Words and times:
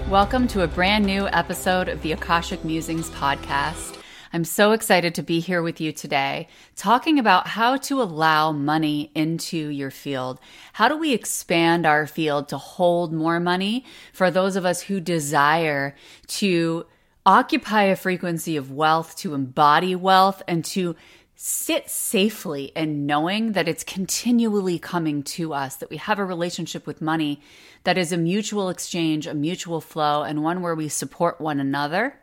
Welcome 0.09 0.47
to 0.49 0.63
a 0.63 0.69
brand 0.69 1.05
new 1.05 1.27
episode 1.27 1.89
of 1.89 2.01
the 2.01 2.13
Akashic 2.13 2.63
Musings 2.63 3.09
podcast. 3.09 3.99
I'm 4.31 4.45
so 4.45 4.71
excited 4.71 5.13
to 5.15 5.21
be 5.21 5.41
here 5.41 5.61
with 5.61 5.81
you 5.81 5.91
today, 5.91 6.47
talking 6.77 7.19
about 7.19 7.45
how 7.45 7.75
to 7.75 8.01
allow 8.01 8.53
money 8.53 9.11
into 9.13 9.57
your 9.57 9.91
field. 9.91 10.39
How 10.71 10.87
do 10.87 10.95
we 10.95 11.13
expand 11.13 11.85
our 11.85 12.07
field 12.07 12.47
to 12.49 12.57
hold 12.57 13.11
more 13.11 13.41
money 13.41 13.83
for 14.13 14.31
those 14.31 14.55
of 14.55 14.65
us 14.65 14.83
who 14.83 15.01
desire 15.01 15.93
to 16.27 16.85
occupy 17.25 17.83
a 17.83 17.97
frequency 17.97 18.55
of 18.55 18.71
wealth, 18.71 19.17
to 19.17 19.33
embody 19.33 19.93
wealth, 19.93 20.41
and 20.47 20.63
to 20.63 20.95
sit 21.39 21.87
safely 21.87 22.71
and 22.75 23.05
knowing 23.05 23.51
that 23.51 23.67
it's 23.67 23.83
continually 23.83 24.79
coming 24.79 25.21
to 25.21 25.53
us, 25.53 25.75
that 25.75 25.89
we 25.91 25.97
have 25.97 26.17
a 26.17 26.25
relationship 26.25 26.87
with 26.87 26.99
money 26.99 27.39
that 27.83 27.95
is 27.95 28.11
a 28.11 28.17
mutual 28.17 28.69
exchange, 28.69 29.27
a 29.27 29.35
mutual 29.35 29.79
flow, 29.79 30.23
and 30.23 30.41
one 30.41 30.63
where 30.63 30.73
we 30.73 30.89
support 30.89 31.39
one 31.39 31.59
another. 31.59 32.19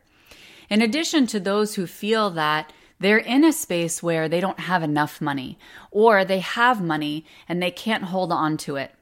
In 0.69 0.83
addition 0.83 1.29
to 1.29 1.39
those 1.39 1.77
who 1.77 1.87
feel 1.87 2.29
that 2.31 2.73
they're 2.99 3.17
in 3.17 3.45
a 3.45 3.53
space 3.53 4.03
where 4.03 4.29
they 4.29 4.41
don't 4.41 4.59
have 4.59 4.83
enough 4.83 5.21
money 5.21 5.61
or 5.93 6.25
they 6.25 6.41
have 6.41 6.83
money 6.83 7.25
and 7.49 7.63
they 7.63 7.71
can't 7.71 8.05
hold 8.05 8.33
on 8.33 8.57
to 8.57 8.75
it. 8.75 8.93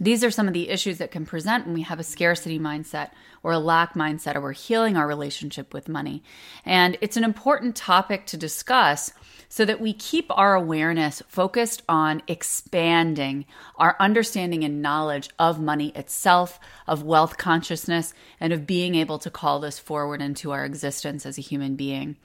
These 0.00 0.24
are 0.24 0.32
some 0.32 0.48
of 0.48 0.54
the 0.54 0.68
issues 0.68 0.98
that 0.98 1.12
can 1.12 1.26
present 1.26 1.66
when 1.66 1.74
we 1.74 1.82
have 1.82 2.00
a 2.00 2.04
scarcity 2.04 2.58
mindset 2.58 3.10
or 3.42 3.52
a 3.52 3.58
lack 3.58 3.94
mindset, 3.94 4.36
or 4.36 4.40
we're 4.40 4.52
healing 4.52 4.96
our 4.96 5.06
relationship 5.06 5.74
with 5.74 5.88
money. 5.88 6.22
And 6.64 6.96
it's 7.00 7.16
an 7.16 7.24
important 7.24 7.76
topic 7.76 8.26
to 8.26 8.36
discuss 8.36 9.12
so 9.48 9.66
that 9.66 9.80
we 9.80 9.92
keep 9.92 10.26
our 10.30 10.54
awareness 10.54 11.22
focused 11.28 11.82
on 11.86 12.22
expanding 12.26 13.44
our 13.76 13.96
understanding 14.00 14.64
and 14.64 14.80
knowledge 14.80 15.28
of 15.38 15.60
money 15.60 15.92
itself, 15.94 16.58
of 16.86 17.02
wealth 17.02 17.36
consciousness, 17.36 18.14
and 18.40 18.52
of 18.52 18.66
being 18.66 18.94
able 18.94 19.18
to 19.18 19.28
call 19.28 19.60
this 19.60 19.78
forward 19.78 20.22
into 20.22 20.52
our 20.52 20.64
existence 20.64 21.26
as 21.26 21.36
a 21.36 21.42
human 21.42 21.76
being. 21.76 22.16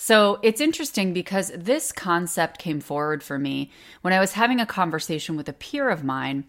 So 0.00 0.38
it's 0.44 0.60
interesting 0.60 1.12
because 1.12 1.50
this 1.56 1.90
concept 1.90 2.60
came 2.60 2.78
forward 2.78 3.24
for 3.24 3.36
me 3.36 3.72
when 4.02 4.14
I 4.14 4.20
was 4.20 4.34
having 4.34 4.60
a 4.60 4.66
conversation 4.66 5.36
with 5.36 5.48
a 5.48 5.52
peer 5.52 5.88
of 5.88 6.04
mine. 6.04 6.44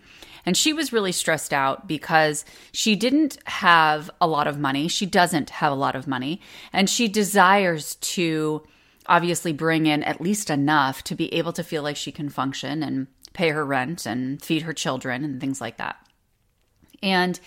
And 0.46 0.56
she 0.56 0.72
was 0.72 0.94
really 0.94 1.12
stressed 1.12 1.52
out 1.52 1.88
because 1.88 2.46
she 2.72 2.96
didn't 2.96 3.40
have 3.46 4.09
a 4.20 4.28
lot 4.28 4.48
of 4.48 4.60
money. 4.60 4.88
She 4.88 5.06
doesn't 5.06 5.50
have 5.50 5.72
a 5.72 5.76
lot 5.76 5.96
of 5.96 6.08
money. 6.08 6.42
And 6.74 6.90
she 6.90 7.08
desires 7.08 7.96
to 7.96 8.64
obviously 9.06 9.54
bring 9.54 9.86
in 9.86 10.04
at 10.04 10.22
least 10.22 10.50
enough 10.50 11.04
to 11.04 11.16
be 11.16 11.34
able 11.34 11.54
to 11.54 11.64
feel 11.64 11.84
like 11.84 11.98
she 11.98 12.12
can 12.12 12.30
function 12.30 12.84
and 12.84 13.08
pay 13.34 13.50
her 13.50 13.66
rent 13.66 14.06
and 14.06 14.42
feed 14.42 14.64
her 14.64 14.74
children 14.74 15.24
and 15.24 15.42
things 15.42 15.60
like 15.60 15.78
that. 15.78 15.98
And 17.02 17.40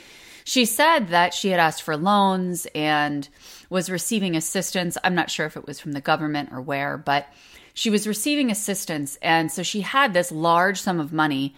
she 0.45 0.65
said 0.65 1.09
that 1.09 1.35
she 1.35 1.51
had 1.51 1.61
asked 1.61 1.83
for 1.83 1.97
loans 1.97 2.67
and 2.75 3.29
was 3.71 3.91
receiving 3.91 4.35
assistance. 4.35 4.99
I'm 5.05 5.15
not 5.15 5.31
sure 5.31 5.47
if 5.47 5.57
it 5.57 5.67
was 5.67 5.79
from 5.79 5.93
the 5.93 6.01
government 6.01 6.51
or 6.53 6.61
where, 6.61 6.99
but 6.99 7.29
she 7.75 7.91
was 7.91 8.07
receiving 8.07 8.51
assistance. 8.51 9.19
And 9.23 9.53
so 9.53 9.63
she 9.63 9.83
had 9.83 10.15
this 10.15 10.33
large 10.33 10.81
sum 10.81 10.99
of 10.99 11.13
money 11.13 11.55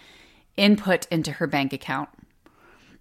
input 0.56 1.06
into 1.10 1.32
her 1.32 1.46
bank 1.46 1.72
account. 1.72 2.08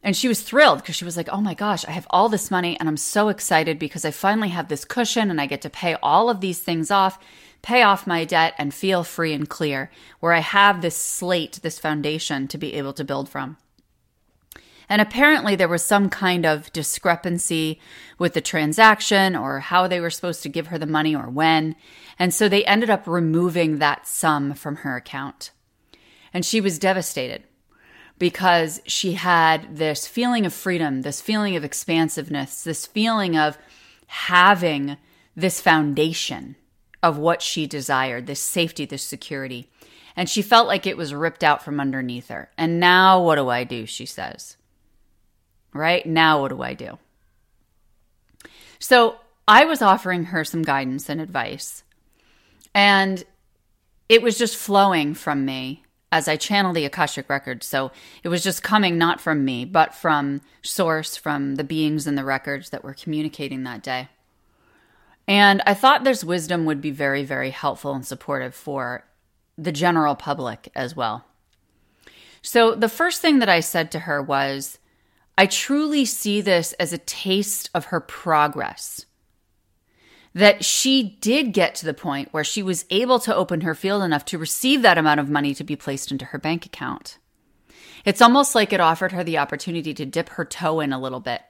And 0.04 0.18
she 0.18 0.28
was 0.28 0.42
thrilled 0.42 0.80
because 0.80 0.96
she 0.96 1.06
was 1.06 1.16
like, 1.16 1.30
oh 1.30 1.40
my 1.40 1.54
gosh, 1.54 1.86
I 1.86 1.92
have 1.92 2.08
all 2.10 2.28
this 2.28 2.52
money 2.52 2.78
and 2.78 2.90
I'm 2.90 2.98
so 2.98 3.30
excited 3.30 3.80
because 3.80 4.04
I 4.04 4.12
finally 4.12 4.50
have 4.50 4.68
this 4.68 4.84
cushion 4.84 5.32
and 5.32 5.40
I 5.40 5.46
get 5.46 5.62
to 5.62 5.70
pay 5.70 5.96
all 6.04 6.30
of 6.30 6.42
these 6.42 6.60
things 6.60 6.92
off, 6.92 7.18
pay 7.62 7.84
off 7.84 8.06
my 8.06 8.26
debt, 8.26 8.54
and 8.58 8.74
feel 8.74 9.06
free 9.06 9.32
and 9.32 9.48
clear, 9.50 9.90
where 10.20 10.34
I 10.34 10.40
have 10.40 10.82
this 10.82 10.98
slate, 10.98 11.62
this 11.64 11.80
foundation 11.80 12.50
to 12.50 12.58
be 12.58 12.74
able 12.74 12.92
to 12.94 13.06
build 13.06 13.30
from. 13.30 13.56
And 14.90 15.02
apparently, 15.02 15.56
there 15.56 15.70
was 15.70 15.84
some 15.84 16.10
kind 16.10 16.46
of 16.46 16.72
discrepancy 16.74 17.80
with 18.20 18.34
the 18.34 18.42
transaction 18.42 19.34
or 19.34 19.62
how 19.62 19.88
they 19.88 20.02
were 20.02 20.10
supposed 20.10 20.44
to 20.44 20.50
give 20.50 20.68
her 20.68 20.78
the 20.78 20.86
money 20.86 21.16
or 21.16 21.30
when. 21.30 21.78
And 22.20 22.34
so 22.34 22.50
they 22.50 22.66
ended 22.66 22.90
up 22.90 23.08
removing 23.08 23.80
that 23.80 24.06
sum 24.06 24.54
from 24.54 24.78
her 24.78 24.98
account. 24.98 25.52
And 26.34 26.46
she 26.46 26.60
was 26.60 26.78
devastated 26.78 27.44
because 28.24 28.82
she 28.86 29.16
had 29.16 29.76
this 29.76 30.08
feeling 30.08 30.46
of 30.46 30.54
freedom, 30.54 31.02
this 31.02 31.20
feeling 31.20 31.58
of 31.58 31.66
expansiveness, 31.66 32.64
this 32.64 32.86
feeling 32.86 33.36
of 33.36 33.58
having 34.08 34.96
this 35.36 35.60
foundation 35.60 36.56
of 37.02 37.18
what 37.18 37.42
she 37.42 37.68
desired, 37.68 38.26
this 38.26 38.40
safety, 38.40 38.86
this 38.86 39.04
security. 39.04 39.70
And 40.16 40.30
she 40.30 40.42
felt 40.42 40.70
like 40.70 40.88
it 40.88 40.96
was 40.96 41.14
ripped 41.14 41.44
out 41.44 41.66
from 41.66 41.82
underneath 41.82 42.30
her. 42.30 42.50
And 42.58 42.80
now 42.80 43.22
what 43.22 43.36
do 43.36 43.50
I 43.50 43.66
do? 43.66 43.86
She 43.86 44.06
says 44.06 44.56
right? 45.74 46.06
Now, 46.06 46.40
what 46.40 46.48
do 46.48 46.62
I 46.62 46.76
do? 46.76 47.00
So 48.80 49.18
I 49.50 49.66
was 49.66 49.82
offering 49.82 50.26
her 50.26 50.46
some 50.46 50.62
guidance 50.62 51.10
and 51.10 51.20
advice, 51.20 51.84
and 52.74 53.22
it 54.08 54.22
was 54.22 54.38
just 54.38 54.56
flowing 54.56 55.14
from 55.14 55.44
me 55.44 55.83
as 56.14 56.28
I 56.28 56.36
channel 56.36 56.74
the 56.74 56.86
Akashic 56.86 57.28
records. 57.28 57.66
So 57.66 57.92
it 58.22 58.30
was 58.30 58.44
just 58.44 58.62
coming 58.62 59.00
not 59.00 59.20
from 59.20 59.44
me, 59.44 59.66
but 59.66 59.96
from 59.96 60.42
source, 60.62 61.18
from 61.18 61.56
the 61.56 61.64
beings 61.64 62.06
in 62.06 62.14
the 62.14 62.24
records 62.24 62.70
that 62.70 62.84
were 62.84 62.94
communicating 62.94 63.64
that 63.64 63.82
day. 63.82 64.10
And 65.28 65.64
I 65.66 65.74
thought 65.74 66.04
this 66.04 66.24
wisdom 66.24 66.66
would 66.66 66.82
be 66.82 66.92
very, 66.92 67.24
very 67.24 67.50
helpful 67.50 67.96
and 67.96 68.06
supportive 68.06 68.54
for 68.54 69.06
the 69.58 69.72
general 69.72 70.14
public 70.14 70.70
as 70.76 70.96
well. 70.96 71.26
So 72.44 72.76
the 72.76 72.90
first 72.90 73.20
thing 73.20 73.40
that 73.40 73.50
I 73.50 73.62
said 73.62 73.92
to 73.92 74.00
her 74.00 74.22
was, 74.22 74.78
I 75.36 75.48
truly 75.48 76.06
see 76.06 76.42
this 76.42 76.74
as 76.74 76.94
a 76.94 77.00
taste 77.00 77.72
of 77.74 77.86
her 77.86 78.00
progress. 78.00 79.08
That 80.34 80.66
she 80.66 81.18
did 81.22 81.54
get 81.54 81.76
to 81.76 81.86
the 81.86 81.94
point 81.94 82.30
where 82.32 82.44
she 82.44 82.64
was 82.64 82.86
able 82.90 83.20
to 83.20 83.36
open 83.36 83.62
her 83.62 83.76
field 83.76 84.02
enough 84.02 84.26
to 84.26 84.38
receive 84.38 84.82
that 84.82 84.98
amount 84.98 85.20
of 85.20 85.30
money 85.30 85.54
to 85.54 85.64
be 85.64 85.76
placed 85.76 86.12
into 86.12 86.26
her 86.26 86.40
bank 86.40 86.66
account. 86.66 87.20
It's 88.04 88.22
almost 88.22 88.56
like 88.56 88.74
it 88.74 88.80
offered 88.80 89.12
her 89.12 89.24
the 89.24 89.38
opportunity 89.38 89.94
to 89.94 90.06
dip 90.06 90.30
her 90.30 90.44
toe 90.44 90.80
in 90.80 90.92
a 90.92 91.00
little 91.00 91.20
bit 91.20 91.42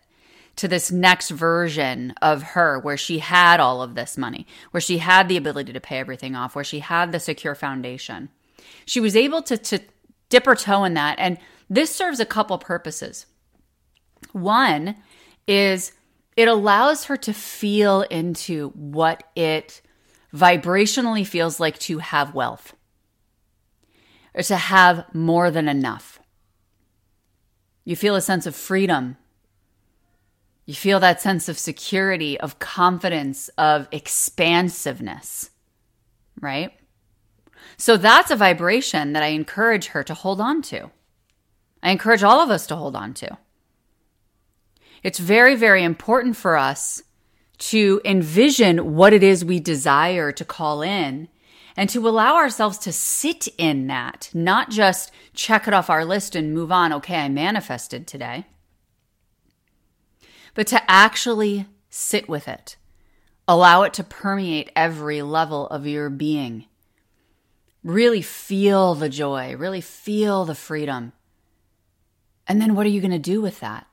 to 0.56 0.68
this 0.68 0.92
next 0.92 1.30
version 1.30 2.14
of 2.22 2.44
her 2.44 2.78
where 2.78 2.98
she 2.98 3.20
had 3.20 3.60
all 3.60 3.82
of 3.82 3.96
this 3.96 4.18
money, 4.18 4.46
where 4.72 4.82
she 4.82 5.00
had 5.00 5.28
the 5.28 5.38
ability 5.38 5.74
to 5.74 5.80
pay 5.80 5.98
everything 5.98 6.36
off, 6.36 6.56
where 6.56 6.64
she 6.64 6.80
had 6.80 7.12
the 7.12 7.20
secure 7.20 7.56
foundation. 7.56 8.30
She 8.86 9.00
was 9.00 9.16
able 9.16 9.42
to, 9.44 9.58
to 9.58 9.80
dip 10.30 10.46
her 10.46 10.56
toe 10.56 10.84
in 10.84 10.94
that. 10.94 11.18
And 11.18 11.38
this 11.70 11.94
serves 11.96 12.20
a 12.20 12.26
couple 12.26 12.58
purposes. 12.58 13.26
One 14.32 14.96
is 15.48 15.94
it 16.36 16.48
allows 16.48 17.06
her 17.06 17.18
to 17.18 17.34
feel 17.34 18.02
into 18.04 18.70
what 18.70 19.24
it 19.36 19.82
vibrationally 20.34 21.26
feels 21.26 21.60
like 21.60 21.78
to 21.80 22.00
have 22.00 22.34
wealth 22.34 22.76
or 24.34 24.42
to 24.44 24.56
have 24.56 25.06
more 25.14 25.52
than 25.52 25.70
enough. 25.70 26.20
You 27.86 27.96
feel 27.96 28.16
a 28.16 28.22
sense 28.22 28.46
of 28.46 28.56
freedom. 28.56 29.18
You 30.66 30.74
feel 30.74 31.00
that 31.02 31.22
sense 31.22 31.50
of 31.50 31.60
security, 31.60 32.40
of 32.40 32.58
confidence, 32.58 33.50
of 33.58 33.88
expansiveness, 33.92 35.52
right? 36.40 36.72
So 37.78 37.98
that's 37.98 38.32
a 38.32 38.36
vibration 38.36 39.14
that 39.14 39.24
I 39.24 39.28
encourage 39.28 39.88
her 39.88 40.04
to 40.04 40.14
hold 40.14 40.40
on 40.40 40.62
to. 40.64 40.90
I 41.82 41.92
encourage 41.92 42.24
all 42.24 42.40
of 42.40 42.50
us 42.50 42.66
to 42.68 42.76
hold 42.76 42.96
on 42.96 43.14
to. 43.16 43.38
It's 45.04 45.20
very, 45.20 45.56
very 45.56 45.84
important 45.84 46.38
for 46.38 46.56
us 46.58 47.04
to 47.60 48.02
envision 48.04 48.96
what 48.96 49.14
it 49.14 49.22
is 49.22 49.46
we 49.46 49.60
desire 49.60 50.32
to 50.32 50.46
call 50.46 50.82
in 50.82 51.28
and 51.76 51.90
to 51.90 52.08
allow 52.08 52.36
ourselves 52.36 52.78
to 52.80 52.92
sit 52.92 53.48
in 53.58 53.88
that, 53.88 54.30
not 54.34 54.70
just 54.70 55.12
check 55.34 55.68
it 55.68 55.74
off 55.74 55.90
our 55.90 56.06
list 56.06 56.36
and 56.36 56.54
move 56.54 56.72
on. 56.72 56.94
Okay, 56.94 57.16
I 57.16 57.30
manifested 57.30 58.08
today. 58.08 58.46
But 60.54 60.68
to 60.68 60.82
actually 60.90 61.66
sit 61.90 62.30
with 62.30 62.48
it, 62.48 62.78
allow 63.48 63.84
it 63.84 63.94
to 63.96 64.04
permeate 64.04 64.72
every 64.76 65.22
level 65.22 65.68
of 65.68 65.88
your 65.88 66.10
being. 66.10 66.66
Really 67.84 68.22
feel 68.22 68.96
the 68.96 69.10
joy, 69.10 69.56
really 69.58 69.82
feel 69.82 70.46
the 70.46 70.56
freedom. 70.56 71.12
And 72.48 72.62
then 72.62 72.76
what 72.76 72.86
are 72.86 72.90
you 72.90 73.02
going 73.02 73.12
to 73.12 73.20
do 73.20 73.42
with 73.42 73.60
that? 73.62 73.88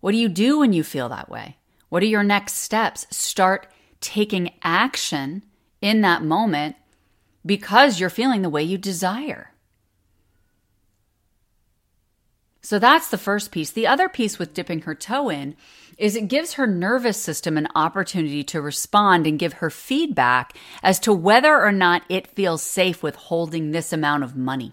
What 0.00 0.12
do 0.12 0.18
you 0.18 0.28
do 0.28 0.58
when 0.58 0.72
you 0.72 0.82
feel 0.82 1.08
that 1.08 1.30
way? 1.30 1.56
What 1.88 2.02
are 2.02 2.06
your 2.06 2.22
next 2.22 2.54
steps? 2.54 3.06
Start 3.10 3.66
taking 4.00 4.52
action 4.62 5.44
in 5.80 6.00
that 6.02 6.22
moment 6.22 6.76
because 7.44 8.00
you're 8.00 8.10
feeling 8.10 8.42
the 8.42 8.50
way 8.50 8.62
you 8.62 8.78
desire. 8.78 9.50
So 12.62 12.78
that's 12.78 13.08
the 13.08 13.18
first 13.18 13.50
piece. 13.50 13.70
The 13.70 13.86
other 13.86 14.08
piece 14.08 14.38
with 14.38 14.54
dipping 14.54 14.82
her 14.82 14.94
toe 14.94 15.30
in 15.30 15.56
is 15.98 16.14
it 16.14 16.28
gives 16.28 16.54
her 16.54 16.66
nervous 16.66 17.16
system 17.16 17.58
an 17.58 17.68
opportunity 17.74 18.44
to 18.44 18.60
respond 18.60 19.26
and 19.26 19.38
give 19.38 19.54
her 19.54 19.70
feedback 19.70 20.56
as 20.82 21.00
to 21.00 21.12
whether 21.12 21.60
or 21.60 21.72
not 21.72 22.02
it 22.08 22.28
feels 22.28 22.62
safe 22.62 23.02
with 23.02 23.16
holding 23.16 23.70
this 23.70 23.92
amount 23.92 24.24
of 24.24 24.36
money. 24.36 24.72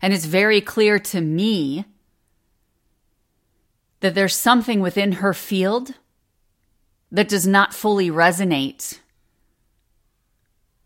And 0.00 0.12
it's 0.12 0.26
very 0.26 0.60
clear 0.60 0.98
to 0.98 1.20
me 1.20 1.86
that 4.00 4.14
there's 4.14 4.34
something 4.34 4.80
within 4.80 5.12
her 5.12 5.32
field 5.32 5.94
that 7.10 7.28
does 7.28 7.46
not 7.46 7.74
fully 7.74 8.10
resonate 8.10 9.00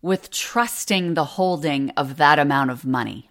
with 0.03 0.31
trusting 0.31 1.15
the 1.15 1.25
holding 1.25 1.91
of 1.91 2.17
that 2.17 2.39
amount 2.39 2.71
of 2.71 2.85
money. 2.85 3.31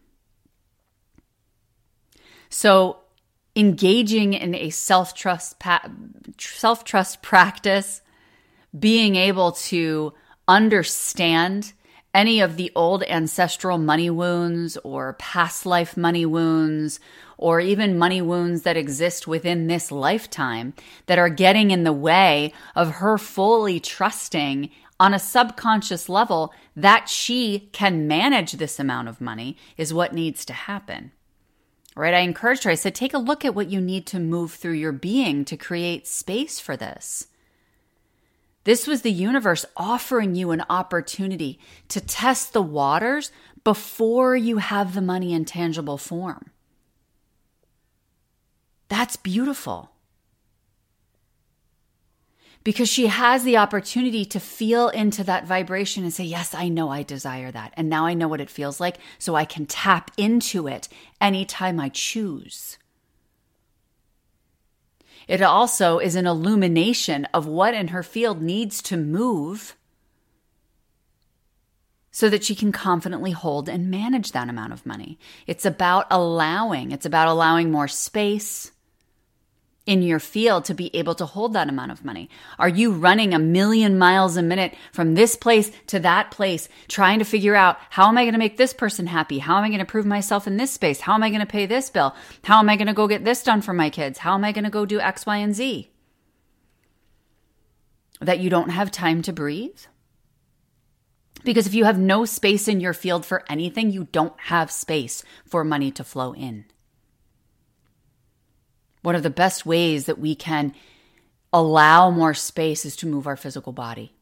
So, 2.49 2.97
engaging 3.55 4.33
in 4.33 4.55
a 4.55 4.69
self 4.69 5.13
trust 5.13 5.59
pa- 5.59 5.89
self 6.37 6.83
trust 6.83 7.21
practice, 7.21 8.01
being 8.77 9.15
able 9.15 9.53
to 9.53 10.13
understand 10.47 11.73
any 12.13 12.41
of 12.41 12.57
the 12.57 12.71
old 12.75 13.03
ancestral 13.03 13.77
money 13.77 14.09
wounds 14.09 14.77
or 14.77 15.13
past 15.13 15.65
life 15.65 15.95
money 15.95 16.25
wounds 16.25 16.99
or 17.39 17.61
even 17.61 17.97
money 17.97 18.21
wounds 18.21 18.63
that 18.63 18.75
exist 18.75 19.25
within 19.25 19.67
this 19.67 19.93
lifetime 19.93 20.73
that 21.05 21.17
are 21.17 21.29
getting 21.29 21.71
in 21.71 21.85
the 21.85 21.93
way 21.93 22.51
of 22.75 22.95
her 22.95 23.17
fully 23.17 23.79
trusting 23.79 24.69
on 24.99 25.13
a 25.13 25.19
subconscious 25.19 26.09
level 26.09 26.53
that 26.75 27.07
she 27.07 27.69
can 27.71 28.05
manage 28.05 28.51
this 28.51 28.77
amount 28.77 29.07
of 29.07 29.21
money 29.21 29.55
is 29.77 29.93
what 29.93 30.13
needs 30.13 30.43
to 30.43 30.51
happen. 30.51 31.13
Right? 31.95 32.13
I 32.13 32.19
encouraged 32.19 32.65
her. 32.65 32.71
I 32.71 32.75
said, 32.75 32.93
take 32.93 33.13
a 33.13 33.17
look 33.17 33.45
at 33.45 33.55
what 33.55 33.69
you 33.69 33.79
need 33.79 34.05
to 34.07 34.19
move 34.19 34.51
through 34.51 34.73
your 34.73 34.91
being 34.91 35.45
to 35.45 35.55
create 35.55 36.07
space 36.07 36.59
for 36.59 36.75
this. 36.75 37.27
This 38.65 38.85
was 38.85 39.01
the 39.01 39.11
universe 39.11 39.65
offering 39.77 40.35
you 40.35 40.51
an 40.51 40.65
opportunity 40.69 41.57
to 41.87 42.01
test 42.01 42.51
the 42.51 42.61
waters 42.61 43.31
before 43.63 44.35
you 44.35 44.57
have 44.57 44.93
the 44.93 45.01
money 45.01 45.33
in 45.33 45.45
tangible 45.45 45.97
form. 45.97 46.51
That's 48.89 49.15
beautiful 49.15 49.91
because 52.63 52.89
she 52.89 53.07
has 53.07 53.43
the 53.43 53.57
opportunity 53.57 54.25
to 54.25 54.39
feel 54.39 54.89
into 54.89 55.23
that 55.23 55.45
vibration 55.45 56.03
and 56.03 56.13
say, 56.13 56.23
Yes, 56.23 56.53
I 56.53 56.67
know 56.67 56.89
I 56.89 57.03
desire 57.03 57.51
that. 57.51 57.73
And 57.77 57.89
now 57.89 58.05
I 58.05 58.13
know 58.13 58.27
what 58.27 58.41
it 58.41 58.49
feels 58.49 58.79
like, 58.79 58.97
so 59.17 59.35
I 59.35 59.45
can 59.45 59.65
tap 59.65 60.11
into 60.17 60.67
it 60.67 60.89
anytime 61.21 61.79
I 61.79 61.89
choose. 61.89 62.77
It 65.27 65.41
also 65.41 65.99
is 65.99 66.15
an 66.15 66.25
illumination 66.25 67.25
of 67.33 67.45
what 67.45 67.75
in 67.75 67.89
her 67.89 68.03
field 68.03 68.41
needs 68.41 68.81
to 68.83 68.97
move 68.97 69.75
so 72.11 72.29
that 72.29 72.43
she 72.43 72.55
can 72.55 72.71
confidently 72.71 73.31
hold 73.31 73.69
and 73.69 73.91
manage 73.91 74.31
that 74.31 74.49
amount 74.49 74.73
of 74.73 74.85
money. 74.85 75.19
It's 75.45 75.65
about 75.65 76.07
allowing, 76.09 76.91
it's 76.91 77.05
about 77.05 77.27
allowing 77.27 77.69
more 77.69 77.87
space 77.87 78.71
in 79.89 80.03
your 80.03 80.19
field 80.19 80.65
to 80.65 80.75
be 80.75 80.95
able 80.95 81.15
to 81.15 81.25
hold 81.25 81.53
that 81.53 81.67
amount 81.67 81.91
of 81.91 82.05
money? 82.05 82.29
Are 82.59 82.69
you 82.69 82.91
running 82.91 83.33
a 83.33 83.39
million 83.39 83.97
miles 83.97 84.37
a 84.37 84.43
minute 84.43 84.75
from 84.93 85.15
this 85.15 85.35
place 85.35 85.71
to 85.87 85.99
that 86.01 86.29
place, 86.29 86.69
trying 86.87 87.17
to 87.17 87.25
figure 87.25 87.55
out 87.55 87.79
how 87.89 88.07
am 88.07 88.15
I 88.15 88.23
going 88.23 88.33
to 88.33 88.39
make 88.39 88.57
this 88.57 88.71
person 88.71 89.07
happy? 89.07 89.39
How 89.39 89.57
am 89.57 89.63
I 89.63 89.69
going 89.69 89.79
to 89.79 89.85
prove 89.85 90.05
myself 90.05 90.45
in 90.45 90.57
this 90.57 90.69
space? 90.69 91.01
How 91.01 91.15
am 91.15 91.23
I 91.23 91.29
going 91.29 91.39
to 91.39 91.47
pay 91.47 91.65
this 91.65 91.89
bill? 91.89 92.15
How 92.43 92.59
am 92.59 92.69
I 92.69 92.75
going 92.75 92.85
to 92.87 92.93
go 92.93 93.07
get 93.07 93.25
this 93.25 93.41
done 93.41 93.63
for 93.63 93.73
my 93.73 93.89
kids? 93.89 94.19
How 94.19 94.35
am 94.35 94.45
I 94.45 94.51
going 94.51 94.63
to 94.63 94.69
go 94.69 94.85
do 94.85 94.99
X, 94.99 95.25
Y, 95.25 95.37
and 95.37 95.55
Z? 95.55 95.89
That 98.21 98.37
you 98.37 98.51
don't 98.51 98.69
have 98.69 98.91
time 98.91 99.23
to 99.23 99.33
breathe? 99.33 99.79
Because 101.43 101.65
if 101.65 101.73
you 101.73 101.85
have 101.85 101.97
no 101.97 102.25
space 102.25 102.67
in 102.67 102.79
your 102.79 102.93
field 102.93 103.25
for 103.25 103.43
anything, 103.49 103.89
you 103.89 104.03
don't 104.11 104.39
have 104.41 104.69
space 104.69 105.23
for 105.47 105.63
money 105.63 105.89
to 105.93 106.03
flow 106.03 106.35
in. 106.35 106.65
One 109.01 109.15
of 109.15 109.23
the 109.23 109.29
best 109.29 109.65
ways 109.65 110.05
that 110.05 110.19
we 110.19 110.35
can 110.35 110.73
allow 111.53 112.09
more 112.09 112.33
space 112.33 112.85
is 112.85 112.95
to 112.97 113.07
move 113.07 113.27
our 113.27 113.37
physical 113.37 113.73
body. 113.73 114.13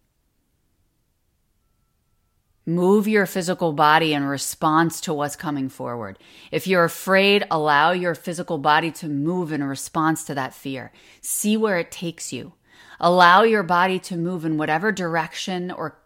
Move 2.66 3.08
your 3.08 3.26
physical 3.26 3.72
body 3.72 4.14
in 4.14 4.26
response 4.26 5.00
to 5.00 5.14
what's 5.14 5.38
coming 5.38 5.70
forward. 5.70 6.20
If 6.52 6.68
you're 6.68 6.84
afraid, 6.84 7.46
allow 7.50 7.92
your 7.92 8.14
physical 8.14 8.58
body 8.58 8.92
to 8.92 9.08
move 9.08 9.54
in 9.54 9.64
response 9.64 10.26
to 10.26 10.36
that 10.36 10.54
fear. 10.54 10.92
See 11.22 11.56
where 11.56 11.80
it 11.80 11.92
takes 11.92 12.34
you. 12.34 12.54
Allow 13.00 13.44
your 13.44 13.64
body 13.64 14.00
to 14.00 14.18
move 14.18 14.44
in 14.44 14.58
whatever 14.58 14.92
direction 14.92 15.72
or 15.72 15.98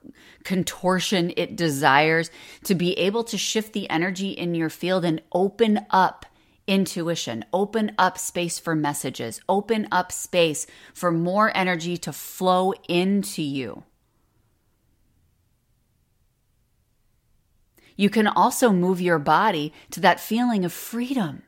contortion 0.43 1.33
it 1.35 1.55
desires 1.55 2.29
to 2.65 2.75
be 2.75 2.93
able 2.93 3.23
to 3.23 3.39
shift 3.39 3.73
the 3.73 3.89
energy 3.89 4.29
in 4.29 4.53
your 4.53 4.69
field 4.69 5.03
and 5.03 5.21
open 5.31 5.85
up 5.89 6.27
intuition, 6.68 7.46
open 7.51 7.91
up 7.98 8.18
space 8.18 8.60
for 8.60 8.75
messages, 8.75 9.41
open 9.48 9.88
up 9.91 10.12
space 10.12 10.68
for 10.94 11.12
more 11.12 11.56
energy 11.56 11.98
to 11.98 12.13
flow 12.13 12.74
into 12.88 13.41
you. 13.41 13.84
You 17.96 18.10
can 18.10 18.27
also 18.27 18.72
move 18.72 19.00
your 19.00 19.20
body 19.20 19.74
to 19.91 20.00
that 20.00 20.20
feeling 20.20 20.65
of 20.65 20.74
freedom. 20.74 21.44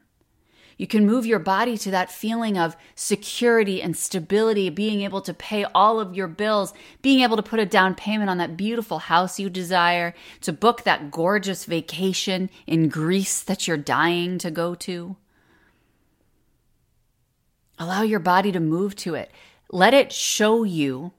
You 0.78 0.88
can 0.88 1.06
move 1.06 1.26
your 1.26 1.40
body 1.40 1.78
to 1.78 1.92
that 1.92 2.12
feeling 2.12 2.58
of 2.58 2.76
security 2.96 3.82
and 3.82 3.96
stability, 3.96 4.70
being 4.70 5.02
able 5.02 5.22
to 5.22 5.34
pay 5.34 5.66
all 5.66 6.00
of 6.00 6.16
your 6.16 6.28
bills, 6.28 6.74
being 7.02 7.22
able 7.22 7.38
to 7.38 7.44
put 7.44 7.60
a 7.60 7.66
down 7.66 7.96
payment 7.96 8.30
on 8.30 8.38
that 8.40 8.58
beautiful 8.58 9.00
house 9.00 9.40
you 9.40 9.50
desire, 9.50 10.14
to 10.42 10.54
book 10.54 10.84
that 10.84 11.12
gorgeous 11.12 11.66
vacation 11.66 12.50
in 12.66 12.90
Greece 12.90 13.42
that 13.44 13.68
you're 13.68 13.78
dying 13.78 14.38
to 14.40 14.50
go 14.50 14.76
to. 14.76 15.16
Allow 17.78 18.04
your 18.04 18.20
body 18.20 18.52
to 18.52 18.60
move 18.60 18.96
to 18.98 19.16
it. 19.16 19.32
Let 19.72 19.94
it 19.94 20.12
show 20.12 20.64
you 20.64 21.14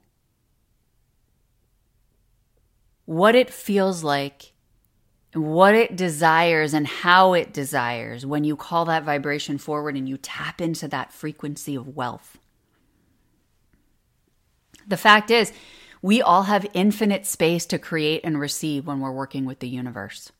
what 3.05 3.35
it 3.35 3.51
feels 3.51 4.03
like 4.03 4.53
what 5.35 5.75
it 5.75 5.95
desires 5.95 6.73
and 6.73 6.87
how 6.87 7.33
it 7.33 7.53
desires 7.53 8.25
when 8.25 8.43
you 8.43 8.55
call 8.55 8.85
that 8.85 9.03
vibration 9.03 9.57
forward 9.57 9.95
and 9.95 10.07
you 10.07 10.17
tap 10.17 10.61
into 10.61 10.87
that 10.87 11.11
frequency 11.11 11.75
of 11.75 11.95
wealth. 11.95 12.37
The 14.87 14.97
fact 14.97 15.31
is, 15.31 15.51
we 16.01 16.21
all 16.21 16.43
have 16.43 16.67
infinite 16.73 17.25
space 17.25 17.65
to 17.67 17.79
create 17.79 18.21
and 18.23 18.39
receive 18.39 18.85
when 18.85 18.99
we're 18.99 19.11
working 19.11 19.45
with 19.45 19.59
the 19.59 19.67
universe. 19.67 20.31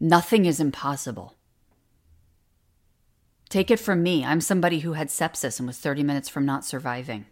Nothing 0.00 0.44
is 0.44 0.58
impossible. 0.58 1.34
Take 3.48 3.70
it 3.70 3.80
from 3.80 4.02
me, 4.02 4.24
I'm 4.24 4.40
somebody 4.40 4.80
who 4.80 4.94
had 4.94 5.08
sepsis 5.08 5.58
and 5.58 5.66
was 5.66 5.78
30 5.78 6.02
minutes 6.02 6.28
from 6.28 6.46
not 6.46 6.64
surviving. 6.64 7.26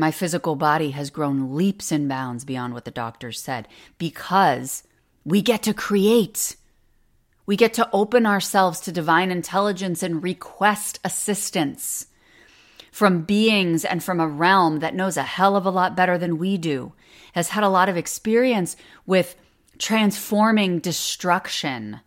My 0.00 0.12
physical 0.12 0.56
body 0.56 0.92
has 0.92 1.10
grown 1.10 1.54
leaps 1.54 1.92
and 1.92 2.08
bounds 2.08 2.46
beyond 2.46 2.72
what 2.72 2.86
the 2.86 2.90
doctors 2.90 3.38
said 3.38 3.68
because 3.98 4.82
we 5.26 5.42
get 5.42 5.62
to 5.64 5.74
create. 5.74 6.56
We 7.44 7.54
get 7.54 7.74
to 7.74 7.90
open 7.92 8.24
ourselves 8.24 8.80
to 8.80 8.92
divine 8.92 9.30
intelligence 9.30 10.02
and 10.02 10.22
request 10.22 11.00
assistance 11.04 12.06
from 12.90 13.24
beings 13.24 13.84
and 13.84 14.02
from 14.02 14.20
a 14.20 14.26
realm 14.26 14.78
that 14.78 14.94
knows 14.94 15.18
a 15.18 15.22
hell 15.22 15.54
of 15.54 15.66
a 15.66 15.70
lot 15.70 15.94
better 15.94 16.16
than 16.16 16.38
we 16.38 16.56
do, 16.56 16.94
has 17.34 17.50
had 17.50 17.62
a 17.62 17.68
lot 17.68 17.90
of 17.90 17.98
experience 17.98 18.76
with 19.04 19.36
transforming 19.76 20.78
destruction, 20.78 22.00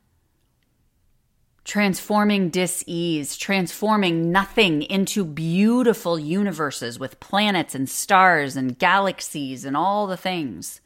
transforming 1.63 2.49
dis-ease, 2.49 3.37
transforming 3.37 4.31
nothing 4.31 4.81
into 4.83 5.23
beautiful 5.23 6.19
universes 6.19 6.99
with 6.99 7.19
planets 7.19 7.73
and 7.73 7.89
stars 7.89 8.55
and 8.55 8.77
galaxies 8.77 9.63
and 9.63 9.77
all 9.77 10.05
the 10.05 10.17
things. 10.17 10.81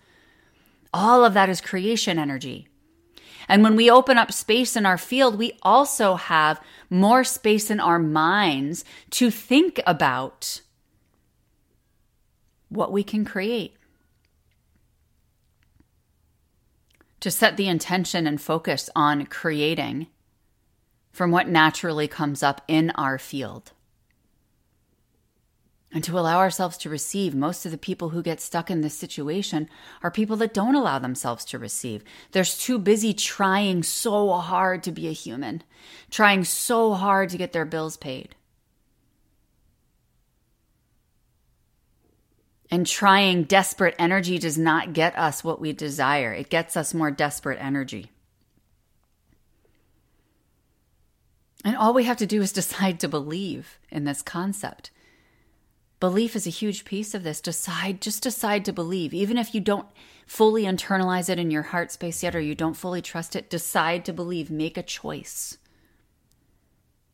All 0.94 1.26
of 1.26 1.34
that 1.34 1.50
is 1.50 1.62
creation 1.62 2.20
energy. 2.20 2.68
And 3.48 3.64
when 3.64 3.76
we 3.76 3.90
open 3.90 4.18
up 4.18 4.32
space 4.32 4.76
in 4.76 4.86
our 4.86 4.98
field, 4.98 5.38
we 5.38 5.58
also 5.62 6.16
have 6.16 6.62
more 6.90 7.24
space 7.24 7.72
in 7.72 7.80
our 7.80 8.00
minds 8.00 8.84
to 9.12 9.32
think 9.32 9.80
about 9.88 10.62
what 12.70 12.92
we 12.92 13.04
can 13.04 13.26
create. 13.26 13.74
To 17.22 17.32
set 17.32 17.58
the 17.58 17.68
intention 17.68 18.28
and 18.28 18.40
focus 18.40 18.90
on 18.96 19.26
creating 19.26 20.08
from 21.18 21.32
what 21.32 21.50
naturally 21.50 22.08
comes 22.08 22.44
up 22.44 22.62
in 22.68 22.92
our 22.92 23.18
field 23.18 23.72
and 25.92 26.04
to 26.04 26.20
allow 26.20 26.38
ourselves 26.38 26.78
to 26.78 26.92
receive. 26.92 27.34
Most 27.34 27.66
of 27.66 27.72
the 27.72 27.78
people 27.80 28.10
who 28.10 28.22
get 28.22 28.40
stuck 28.40 28.70
in 28.70 28.82
this 28.82 28.94
situation 28.94 29.68
are 30.04 30.12
people 30.12 30.36
that 30.36 30.54
don't 30.54 30.76
allow 30.76 31.00
themselves 31.00 31.44
to 31.46 31.58
receive. 31.58 32.04
They're 32.34 32.44
too 32.44 32.78
busy 32.78 33.16
trying 33.16 33.82
so 33.82 34.32
hard 34.34 34.84
to 34.84 34.92
be 34.92 35.08
a 35.08 35.12
human, 35.12 35.64
trying 36.12 36.44
so 36.44 36.94
hard 36.94 37.30
to 37.32 37.38
get 37.40 37.52
their 37.52 37.66
bills 37.66 37.98
paid. 37.98 38.36
And 42.70 42.86
trying 42.86 43.46
desperate 43.46 43.96
energy 43.98 44.38
does 44.38 44.60
not 44.60 44.94
get 44.94 45.18
us 45.18 45.44
what 45.44 45.60
we 45.60 45.74
desire. 45.74 46.32
It 46.32 46.52
gets 46.52 46.78
us 46.78 46.94
more 46.94 47.10
desperate 47.10 47.58
energy. 47.60 48.12
And 51.64 51.76
all 51.76 51.94
we 51.94 52.04
have 52.04 52.18
to 52.18 52.26
do 52.26 52.42
is 52.42 52.52
decide 52.54 53.00
to 53.00 53.08
believe 53.08 53.80
in 53.90 54.04
this 54.04 54.22
concept. 54.22 54.92
Belief 56.00 56.36
is 56.36 56.46
a 56.46 56.52
huge 56.52 56.86
piece 56.86 57.16
of 57.16 57.24
this. 57.24 57.42
Decide, 57.42 58.02
just 58.02 58.22
decide 58.22 58.66
to 58.66 58.74
believe. 58.74 59.14
Even 59.14 59.38
if 59.38 59.56
you 59.56 59.62
don't 59.62 59.88
fully 60.28 60.64
internalize 60.64 61.30
it 61.30 61.40
in 61.40 61.50
your 61.50 61.64
heart 61.64 61.92
space 61.92 62.22
yet 62.22 62.36
or 62.36 62.40
you 62.40 62.54
don't 62.54 62.76
fully 62.76 63.02
trust 63.02 63.36
it, 63.36 63.50
decide 63.50 64.06
to 64.06 64.14
believe. 64.14 64.52
Make 64.52 64.78
a 64.78 64.84
choice. 64.84 65.58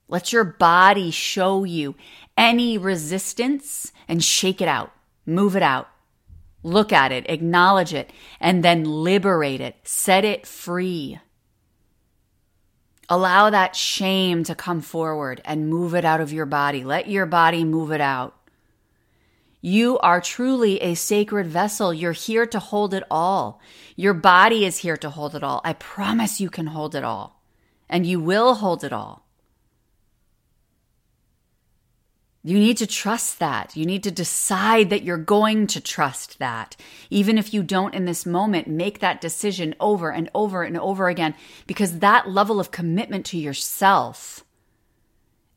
Let 0.09 0.33
your 0.33 0.43
body 0.43 1.11
show 1.11 1.63
you 1.63 1.95
any 2.37 2.77
resistance 2.77 3.91
and 4.07 4.23
shake 4.23 4.61
it 4.61 4.67
out, 4.67 4.91
move 5.25 5.55
it 5.55 5.63
out. 5.63 5.87
Look 6.61 6.93
at 6.93 7.11
it, 7.11 7.25
acknowledge 7.29 7.93
it, 7.93 8.11
and 8.39 8.63
then 8.63 8.83
liberate 8.83 9.59
it, 9.59 9.75
set 9.83 10.23
it 10.23 10.45
free. 10.45 11.19
Allow 13.09 13.49
that 13.49 13.75
shame 13.75 14.43
to 14.45 14.55
come 14.55 14.81
forward 14.81 15.41
and 15.45 15.69
move 15.69 15.93
it 15.93 16.05
out 16.05 16.21
of 16.21 16.31
your 16.31 16.45
body. 16.45 16.83
Let 16.83 17.07
your 17.07 17.25
body 17.25 17.63
move 17.63 17.91
it 17.91 18.01
out. 18.01 18.35
You 19.61 19.97
are 19.99 20.19
truly 20.19 20.81
a 20.81 20.93
sacred 20.95 21.47
vessel. 21.47 21.93
You're 21.93 22.11
here 22.11 22.45
to 22.47 22.59
hold 22.59 22.93
it 22.93 23.03
all. 23.09 23.61
Your 23.95 24.13
body 24.13 24.65
is 24.65 24.79
here 24.79 24.97
to 24.97 25.09
hold 25.09 25.35
it 25.35 25.43
all. 25.43 25.61
I 25.63 25.73
promise 25.73 26.41
you 26.41 26.49
can 26.49 26.67
hold 26.67 26.95
it 26.95 27.03
all. 27.03 27.41
And 27.89 28.05
you 28.05 28.19
will 28.19 28.55
hold 28.55 28.83
it 28.83 28.91
all. 28.91 29.22
You 32.45 32.59
need 32.59 32.75
to 32.77 32.87
trust 32.87 33.39
that. 33.39 33.75
You 33.77 33.85
need 33.85 34.03
to 34.03 34.11
decide 34.11 34.89
that 34.89 35.03
you're 35.03 35.17
going 35.17 35.65
to 35.67 35.79
trust 35.79 36.39
that. 36.39 36.75
Even 37.09 37.37
if 37.37 37.53
you 37.53 37.63
don't 37.63 37.95
in 37.95 38.03
this 38.03 38.25
moment, 38.25 38.67
make 38.67 38.99
that 38.99 39.21
decision 39.21 39.73
over 39.79 40.11
and 40.11 40.29
over 40.35 40.61
and 40.63 40.77
over 40.77 41.07
again 41.07 41.35
because 41.67 41.99
that 41.99 42.29
level 42.29 42.59
of 42.59 42.69
commitment 42.69 43.25
to 43.27 43.37
yourself 43.37 44.43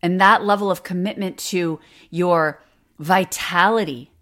and 0.00 0.21
that 0.21 0.45
level 0.45 0.71
of 0.71 0.85
commitment 0.85 1.38
to 1.38 1.81
your 2.11 2.62
vitality 3.00 4.12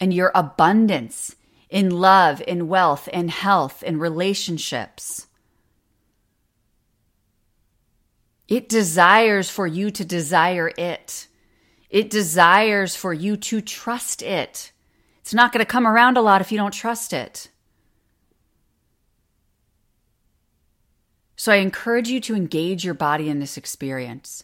and 0.00 0.14
your 0.14 0.32
abundance 0.34 1.36
in 1.68 1.90
love, 1.90 2.42
in 2.46 2.68
wealth, 2.68 3.08
in 3.08 3.28
health, 3.28 3.82
in 3.82 3.98
relationships. 3.98 5.26
It 8.48 8.70
desires 8.70 9.50
for 9.50 9.66
you 9.66 9.90
to 9.90 10.04
desire 10.04 10.70
it. 10.78 11.28
It 11.94 12.10
desires 12.10 12.96
for 12.96 13.14
you 13.14 13.36
to 13.36 13.60
trust 13.60 14.20
it. 14.20 14.72
It's 15.20 15.32
not 15.32 15.52
going 15.52 15.64
to 15.64 15.70
come 15.70 15.86
around 15.86 16.16
a 16.16 16.22
lot 16.22 16.40
if 16.40 16.50
you 16.50 16.58
don't 16.58 16.74
trust 16.74 17.12
it. 17.12 17.50
So 21.36 21.52
I 21.52 21.58
encourage 21.58 22.08
you 22.08 22.20
to 22.22 22.34
engage 22.34 22.84
your 22.84 22.94
body 22.94 23.28
in 23.28 23.38
this 23.38 23.56
experience. 23.56 24.42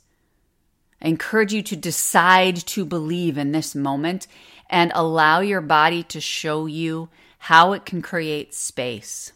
I 1.03 1.09
encourage 1.09 1.53
you 1.53 1.61
to 1.63 1.75
decide 1.75 2.55
to 2.69 2.85
believe 2.85 3.37
in 3.37 3.51
this 3.51 3.75
moment 3.75 4.29
and 4.69 4.93
allow 4.95 5.41
your 5.41 5.61
body 5.61 6.05
to 6.05 6.21
show 6.21 6.67
you 6.67 7.09
how 7.39 7.73
it 7.73 7.85
can 7.85 8.01
create 8.01 8.55
space. 8.55 9.33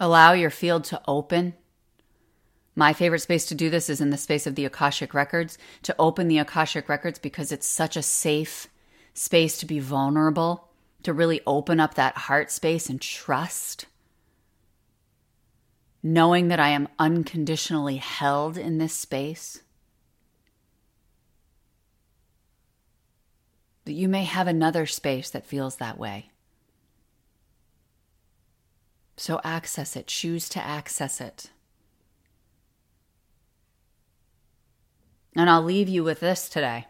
Allow 0.00 0.32
your 0.32 0.48
field 0.48 0.84
to 0.84 1.02
open. 1.06 1.52
My 2.78 2.92
favorite 2.92 3.18
space 3.18 3.44
to 3.46 3.56
do 3.56 3.70
this 3.70 3.90
is 3.90 4.00
in 4.00 4.10
the 4.10 4.16
space 4.16 4.46
of 4.46 4.54
the 4.54 4.64
Akashic 4.64 5.12
Records, 5.12 5.58
to 5.82 5.96
open 5.98 6.28
the 6.28 6.38
Akashic 6.38 6.88
Records 6.88 7.18
because 7.18 7.50
it's 7.50 7.66
such 7.66 7.96
a 7.96 8.02
safe 8.02 8.68
space 9.14 9.58
to 9.58 9.66
be 9.66 9.80
vulnerable, 9.80 10.68
to 11.02 11.12
really 11.12 11.40
open 11.44 11.80
up 11.80 11.94
that 11.94 12.16
heart 12.16 12.52
space 12.52 12.88
and 12.88 13.00
trust 13.00 13.86
knowing 16.04 16.46
that 16.46 16.60
I 16.60 16.68
am 16.68 16.86
unconditionally 17.00 17.96
held 17.96 18.56
in 18.56 18.78
this 18.78 18.94
space. 18.94 19.60
That 23.86 23.94
you 23.94 24.08
may 24.08 24.22
have 24.22 24.46
another 24.46 24.86
space 24.86 25.30
that 25.30 25.44
feels 25.44 25.76
that 25.76 25.98
way. 25.98 26.30
So 29.16 29.40
access 29.42 29.96
it, 29.96 30.06
choose 30.06 30.48
to 30.50 30.64
access 30.64 31.20
it. 31.20 31.50
And 35.36 35.48
I'll 35.48 35.62
leave 35.62 35.88
you 35.88 36.04
with 36.04 36.20
this 36.20 36.48
today. 36.48 36.86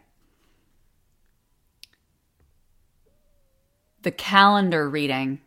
The 4.03 4.11
calendar 4.11 4.89
reading 4.89 5.41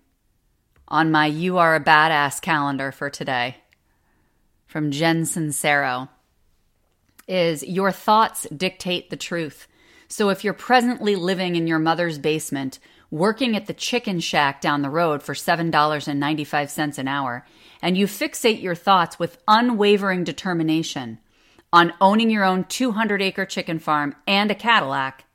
on 0.88 1.10
my 1.10 1.26
You 1.26 1.58
Are 1.58 1.76
a 1.76 1.84
Badass 1.84 2.42
calendar 2.42 2.92
for 2.92 3.10
today 3.10 3.58
from 4.68 4.92
Jen 4.92 5.24
Sincero 5.24 6.10
is 7.28 7.64
Your 7.64 7.92
thoughts 7.92 8.48
dictate 8.50 9.10
the 9.10 9.16
truth. 9.16 9.68
So 10.08 10.30
if 10.30 10.44
you're 10.44 10.54
presently 10.54 11.16
living 11.16 11.56
in 11.56 11.68
your 11.68 11.80
mother's 11.80 12.18
basement, 12.18 12.80
working 13.10 13.56
at 13.56 13.68
the 13.68 13.74
chicken 13.74 14.20
shack 14.20 14.60
down 14.60 14.82
the 14.82 14.90
road 14.90 15.24
for 15.24 15.34
$7.95 15.34 16.98
an 16.98 17.08
hour, 17.08 17.46
and 17.82 17.98
you 17.98 18.06
fixate 18.06 18.62
your 18.62 18.76
thoughts 18.76 19.18
with 19.18 19.42
unwavering 19.48 20.26
determination 20.26 21.20
on 21.74 21.94
owning 22.02 22.30
your 22.30 22.44
own 22.44 22.64
200 22.66 23.22
acre 23.22 23.46
chicken 23.46 23.80
farm 23.80 24.16
and 24.28 24.52
a 24.52 24.56
Cadillac, 24.56 25.26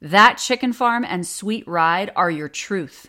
that 0.00 0.34
chicken 0.34 0.72
farm 0.72 1.04
and 1.04 1.26
sweet 1.26 1.66
ride 1.66 2.10
are 2.16 2.30
your 2.30 2.48
truth. 2.48 3.08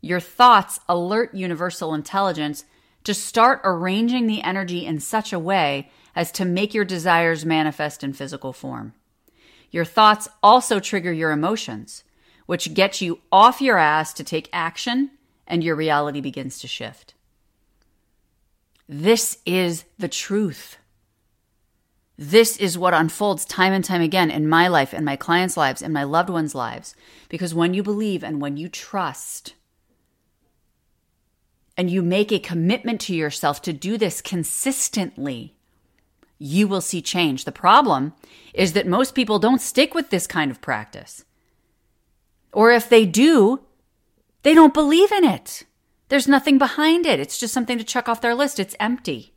Your 0.00 0.20
thoughts 0.20 0.80
alert 0.88 1.34
universal 1.34 1.94
intelligence 1.94 2.64
to 3.04 3.14
start 3.14 3.60
arranging 3.64 4.26
the 4.26 4.42
energy 4.42 4.84
in 4.84 4.98
such 4.98 5.32
a 5.32 5.38
way 5.38 5.90
as 6.14 6.32
to 6.32 6.44
make 6.44 6.74
your 6.74 6.84
desires 6.84 7.46
manifest 7.46 8.02
in 8.02 8.12
physical 8.12 8.52
form. 8.52 8.94
Your 9.70 9.84
thoughts 9.84 10.28
also 10.42 10.80
trigger 10.80 11.12
your 11.12 11.30
emotions, 11.30 12.02
which 12.46 12.74
get 12.74 13.00
you 13.00 13.20
off 13.30 13.60
your 13.60 13.78
ass 13.78 14.12
to 14.14 14.24
take 14.24 14.48
action, 14.52 15.10
and 15.46 15.62
your 15.62 15.76
reality 15.76 16.20
begins 16.20 16.58
to 16.60 16.66
shift. 16.66 17.14
This 18.88 19.38
is 19.46 19.84
the 19.98 20.08
truth. 20.08 20.78
This 22.18 22.56
is 22.56 22.78
what 22.78 22.94
unfolds 22.94 23.44
time 23.44 23.72
and 23.72 23.84
time 23.84 24.00
again 24.00 24.30
in 24.30 24.48
my 24.48 24.68
life, 24.68 24.94
in 24.94 25.04
my 25.04 25.16
clients' 25.16 25.56
lives, 25.56 25.82
in 25.82 25.92
my 25.92 26.04
loved 26.04 26.30
ones' 26.30 26.54
lives. 26.54 26.94
Because 27.28 27.54
when 27.54 27.74
you 27.74 27.82
believe 27.82 28.24
and 28.24 28.40
when 28.40 28.56
you 28.56 28.68
trust, 28.68 29.54
and 31.76 31.90
you 31.90 32.02
make 32.02 32.32
a 32.32 32.38
commitment 32.38 33.00
to 33.02 33.14
yourself 33.14 33.60
to 33.62 33.72
do 33.72 33.98
this 33.98 34.22
consistently, 34.22 35.54
you 36.38 36.66
will 36.66 36.80
see 36.80 37.02
change. 37.02 37.44
The 37.44 37.52
problem 37.52 38.14
is 38.54 38.72
that 38.72 38.86
most 38.86 39.14
people 39.14 39.38
don't 39.38 39.60
stick 39.60 39.94
with 39.94 40.10
this 40.10 40.26
kind 40.26 40.50
of 40.50 40.60
practice. 40.60 41.24
Or 42.52 42.72
if 42.72 42.88
they 42.88 43.04
do, 43.04 43.60
they 44.42 44.54
don't 44.54 44.74
believe 44.74 45.12
in 45.12 45.24
it. 45.24 45.64
There's 46.08 46.28
nothing 46.28 46.56
behind 46.56 47.04
it. 47.04 47.20
It's 47.20 47.38
just 47.38 47.52
something 47.52 47.78
to 47.78 47.84
check 47.84 48.08
off 48.08 48.20
their 48.20 48.34
list. 48.34 48.58
It's 48.58 48.76
empty. 48.80 49.34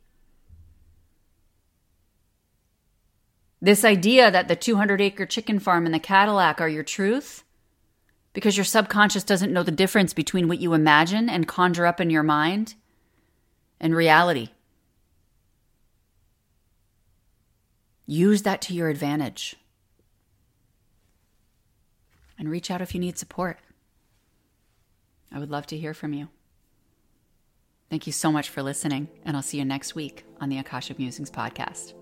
This 3.60 3.84
idea 3.84 4.30
that 4.30 4.48
the 4.48 4.56
200 4.56 5.00
acre 5.00 5.26
chicken 5.26 5.58
farm 5.58 5.84
and 5.84 5.94
the 5.94 5.98
Cadillac 5.98 6.60
are 6.60 6.68
your 6.68 6.82
truth, 6.82 7.44
because 8.32 8.56
your 8.56 8.64
subconscious 8.64 9.24
doesn't 9.24 9.52
know 9.52 9.62
the 9.62 9.70
difference 9.70 10.14
between 10.14 10.48
what 10.48 10.60
you 10.60 10.72
imagine 10.72 11.28
and 11.28 11.46
conjure 11.48 11.86
up 11.86 12.00
in 12.00 12.10
your 12.10 12.22
mind 12.22 12.74
and 13.80 13.94
reality. 13.94 14.48
Use 18.06 18.42
that 18.42 18.60
to 18.62 18.74
your 18.74 18.88
advantage. 18.88 19.56
And 22.38 22.50
reach 22.50 22.70
out 22.70 22.80
if 22.80 22.94
you 22.94 23.00
need 23.00 23.18
support. 23.18 23.58
I 25.30 25.38
would 25.38 25.50
love 25.50 25.66
to 25.66 25.78
hear 25.78 25.92
from 25.92 26.14
you. 26.14 26.28
Thank 27.90 28.06
you 28.06 28.12
so 28.12 28.32
much 28.32 28.48
for 28.48 28.62
listening, 28.62 29.08
and 29.24 29.36
I'll 29.36 29.42
see 29.42 29.58
you 29.58 29.64
next 29.64 29.94
week 29.94 30.24
on 30.40 30.48
the 30.48 30.58
Akashic 30.58 30.98
Musings 30.98 31.30
podcast. 31.30 31.99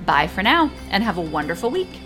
Bye 0.06 0.28
for 0.28 0.44
now 0.44 0.70
and 0.90 1.02
have 1.02 1.18
a 1.18 1.22
wonderful 1.22 1.70
week. 1.70 2.02